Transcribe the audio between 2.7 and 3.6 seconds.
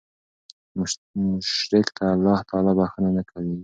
بخښنه نه کوي